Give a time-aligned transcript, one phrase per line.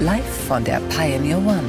[0.00, 1.62] Live von der Pioneer One.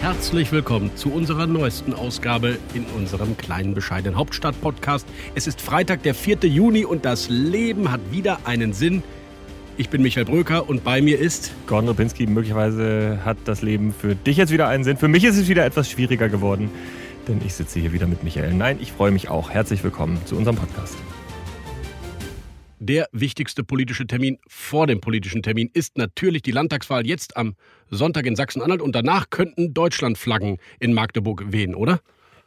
[0.00, 5.06] Herzlich willkommen zu unserer neuesten Ausgabe in unserem kleinen bescheidenen Hauptstadt-Podcast.
[5.36, 6.38] Es ist Freitag, der 4.
[6.48, 9.04] Juni und das Leben hat wieder einen Sinn.
[9.76, 12.26] Ich bin Michael Bröker und bei mir ist Gordon Ripinski.
[12.26, 14.96] Möglicherweise hat das Leben für dich jetzt wieder einen Sinn.
[14.96, 16.72] Für mich ist es wieder etwas schwieriger geworden,
[17.28, 18.52] denn ich sitze hier wieder mit Michael.
[18.52, 19.50] Nein, ich freue mich auch.
[19.50, 20.96] Herzlich willkommen zu unserem Podcast.
[22.86, 27.54] Der wichtigste politische Termin vor dem politischen Termin ist natürlich die Landtagswahl jetzt am
[27.88, 32.02] Sonntag in Sachsen-Anhalt und danach könnten Deutschlandflaggen in Magdeburg wehen, oder?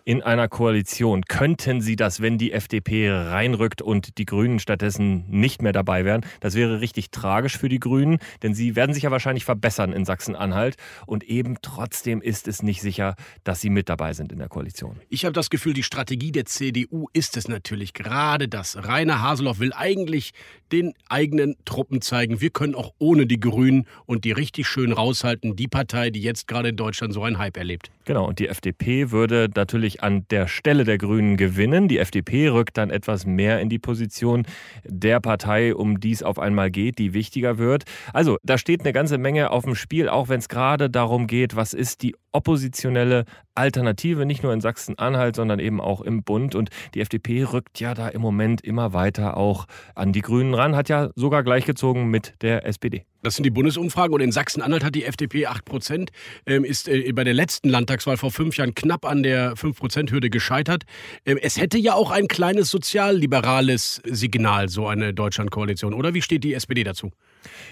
[0.07, 1.23] In einer Koalition.
[1.23, 6.25] Könnten Sie das, wenn die FDP reinrückt und die Grünen stattdessen nicht mehr dabei wären?
[6.39, 10.05] Das wäre richtig tragisch für die Grünen, denn sie werden sich ja wahrscheinlich verbessern in
[10.05, 10.77] Sachsen-Anhalt.
[11.07, 15.01] Und eben trotzdem ist es nicht sicher, dass sie mit dabei sind in der Koalition.
[15.09, 18.77] Ich habe das Gefühl, die Strategie der CDU ist es natürlich gerade das.
[18.87, 20.31] Rainer Haseloff will eigentlich
[20.71, 25.57] den eigenen Truppen zeigen, wir können auch ohne die Grünen und die richtig schön raushalten,
[25.57, 27.91] die Partei, die jetzt gerade in Deutschland so einen Hype erlebt.
[28.05, 31.87] Genau, und die FDP würde natürlich an der Stelle der Grünen gewinnen.
[31.87, 34.45] Die FDP rückt dann etwas mehr in die Position
[34.83, 37.83] der Partei, um die es auf einmal geht, die wichtiger wird.
[38.13, 41.55] Also, da steht eine ganze Menge auf dem Spiel, auch wenn es gerade darum geht,
[41.55, 46.53] was ist die oppositionelle Alternative, nicht nur in Sachsen-Anhalt, sondern eben auch im Bund.
[46.53, 50.75] Und die FDP rückt ja da im Moment immer weiter auch an die Grünen ran,
[50.75, 53.03] hat ja sogar gleichgezogen mit der SPD.
[53.23, 56.11] Das sind die Bundesumfragen und in Sachsen-Anhalt hat die FDP 8 Prozent,
[56.45, 60.83] ähm, ist äh, bei der letzten Landtagswahl vor fünf Jahren knapp an der 5-Prozent-Hürde gescheitert.
[61.25, 66.13] Ähm, es hätte ja auch ein kleines sozialliberales Signal, so eine Deutschlandkoalition, oder?
[66.13, 67.11] Wie steht die SPD dazu?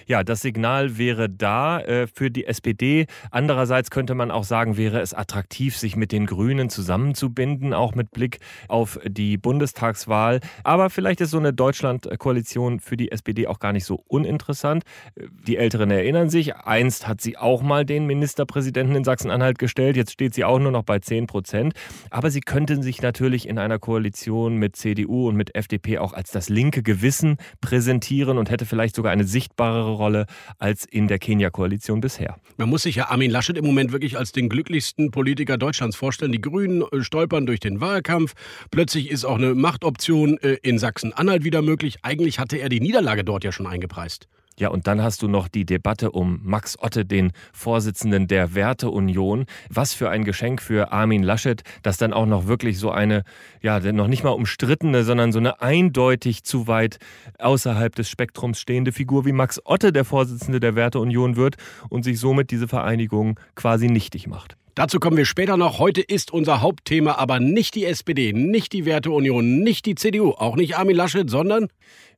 [0.07, 3.05] Ja, das Signal wäre da äh, für die SPD.
[3.31, 8.11] Andererseits könnte man auch sagen, wäre es attraktiv, sich mit den Grünen zusammenzubinden, auch mit
[8.11, 8.39] Blick
[8.69, 10.39] auf die Bundestagswahl.
[10.63, 14.83] Aber vielleicht ist so eine Deutschland-Koalition für die SPD auch gar nicht so uninteressant.
[15.45, 19.97] Die Älteren erinnern sich, einst hat sie auch mal den Ministerpräsidenten in Sachsen-Anhalt gestellt.
[19.97, 21.73] Jetzt steht sie auch nur noch bei 10 Prozent.
[22.09, 26.31] Aber sie könnten sich natürlich in einer Koalition mit CDU und mit FDP auch als
[26.31, 30.27] das linke Gewissen präsentieren und hätte vielleicht sogar eine sichtbarere Rolle
[30.59, 32.37] als in der Kenia-Koalition bisher.
[32.55, 36.31] Man muss sich ja Armin Laschet im Moment wirklich als den glücklichsten Politiker Deutschlands vorstellen.
[36.31, 38.33] Die Grünen äh, stolpern durch den Wahlkampf.
[38.71, 41.97] Plötzlich ist auch eine Machtoption äh, in Sachsen-Anhalt wieder möglich.
[42.01, 44.27] Eigentlich hatte er die Niederlage dort ja schon eingepreist.
[44.57, 49.45] Ja, und dann hast du noch die Debatte um Max Otte, den Vorsitzenden der Werteunion.
[49.69, 53.23] Was für ein Geschenk für Armin Laschet, dass dann auch noch wirklich so eine,
[53.61, 56.99] ja, noch nicht mal umstrittene, sondern so eine eindeutig zu weit
[57.37, 61.57] außerhalb des Spektrums stehende Figur wie Max Otte der Vorsitzende der Werteunion wird
[61.89, 64.55] und sich somit diese Vereinigung quasi nichtig macht.
[64.75, 65.79] Dazu kommen wir später noch.
[65.79, 70.55] Heute ist unser Hauptthema aber nicht die SPD, nicht die Werteunion, nicht die CDU, auch
[70.55, 71.67] nicht Armin Laschet, sondern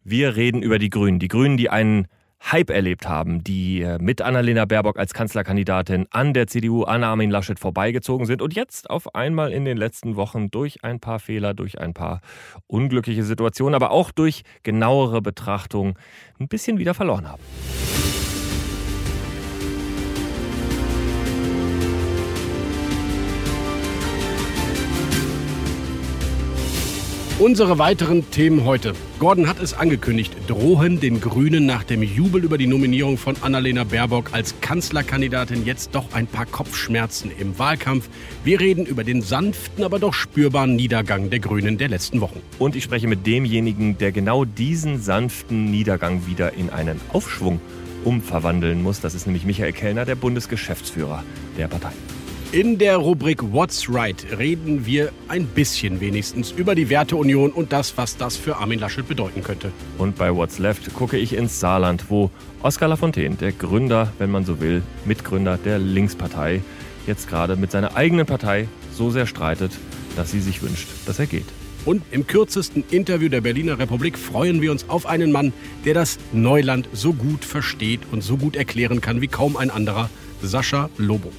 [0.04, 1.20] wir reden über die Grünen.
[1.20, 2.08] Die Grünen, die einen
[2.44, 7.30] Hype erlebt haben, die äh, mit Annalena Baerbock als Kanzlerkandidatin an der CDU, an Armin
[7.30, 11.54] Laschet vorbeigezogen sind und jetzt auf einmal in den letzten Wochen durch ein paar Fehler,
[11.54, 12.22] durch ein paar
[12.68, 15.98] unglückliche Situationen, aber auch durch genauere Betrachtung
[16.40, 17.44] ein bisschen wieder verloren haben.
[27.40, 28.94] Unsere weiteren Themen heute.
[29.20, 33.84] Gordon hat es angekündigt, drohen den Grünen nach dem Jubel über die Nominierung von Annalena
[33.84, 38.10] Baerbock als Kanzlerkandidatin jetzt doch ein paar Kopfschmerzen im Wahlkampf.
[38.44, 42.42] Wir reden über den sanften, aber doch spürbaren Niedergang der Grünen der letzten Wochen.
[42.58, 47.62] Und ich spreche mit demjenigen, der genau diesen sanften Niedergang wieder in einen Aufschwung
[48.04, 49.00] umverwandeln muss.
[49.00, 51.24] Das ist nämlich Michael Kellner, der Bundesgeschäftsführer
[51.56, 51.92] der Partei.
[52.54, 57.98] In der Rubrik What's Right reden wir ein bisschen wenigstens über die Werteunion und das,
[57.98, 59.74] was das für Armin Laschet bedeuten könnte.
[59.98, 62.32] Und bei What's Left gucke ich ins Saarland, wo
[62.64, 66.62] Oskar Lafontaine, der Gründer, wenn man so will, Mitgründer der Linkspartei,
[67.06, 69.74] jetzt gerade mit seiner eigenen Partei so sehr streitet,
[70.16, 71.48] dass sie sich wünscht, dass er geht.
[71.84, 75.52] Und im kürzesten Interview der Berliner Republik freuen wir uns auf einen Mann,
[75.84, 80.10] der das Neuland so gut versteht und so gut erklären kann wie kaum ein anderer,
[80.42, 81.34] Sascha Lobo.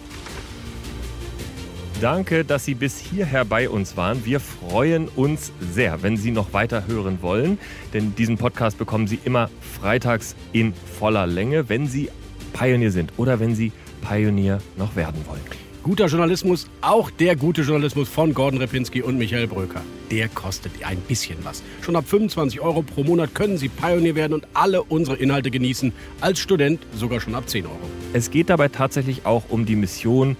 [2.00, 4.24] Danke, dass Sie bis hierher bei uns waren.
[4.24, 7.58] Wir freuen uns sehr, wenn Sie noch weiter hören wollen,
[7.92, 9.50] denn diesen Podcast bekommen Sie immer
[9.80, 11.68] freitags in voller Länge.
[11.68, 12.08] Wenn Sie
[12.52, 13.72] Pioneer sind oder wenn Sie
[14.08, 15.40] Pioneer noch werden wollen.
[15.82, 19.80] Guter Journalismus, auch der gute Journalismus von Gordon Repinski und Michael Bröker.
[20.12, 21.64] Der kostet ein bisschen was.
[21.80, 25.92] Schon ab 25 Euro pro Monat können Sie Pionier werden und alle unsere Inhalte genießen.
[26.20, 27.76] Als Student sogar schon ab 10 Euro.
[28.12, 30.36] Es geht dabei tatsächlich auch um die Mission,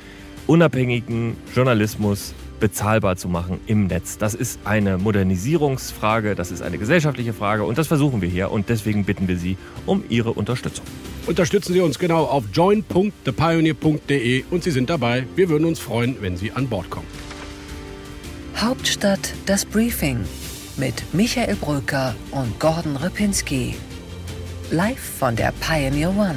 [0.49, 4.19] unabhängigen Journalismus bezahlbar zu machen im Netz.
[4.19, 8.69] Das ist eine Modernisierungsfrage, das ist eine gesellschaftliche Frage und das versuchen wir hier und
[8.69, 9.57] deswegen bitten wir Sie
[9.87, 10.85] um Ihre Unterstützung.
[11.27, 15.27] Unterstützen Sie uns genau auf join.thepioneer.de und Sie sind dabei.
[15.37, 17.07] Wir würden uns freuen, wenn Sie an Bord kommen.
[18.57, 20.25] Hauptstadt das Briefing
[20.77, 23.75] mit Michael Brücker und Gordon Ripinski.
[24.71, 26.37] Live von der Pioneer One.